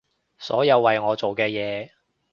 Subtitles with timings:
[0.39, 1.91] 所有為我做嘅嘢